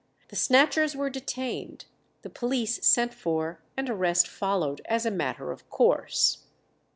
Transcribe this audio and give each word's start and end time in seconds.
The 0.29 0.35
snatchers 0.35 0.95
were 0.95 1.11
detained, 1.11 1.85
the 2.23 2.29
police 2.31 2.83
sent 2.83 3.13
for, 3.13 3.61
and 3.77 3.87
arrest 3.87 4.27
followed 4.27 4.81
as 4.85 5.05
a 5.05 5.11
matter 5.11 5.51
of 5.51 5.69
course. 5.69 6.45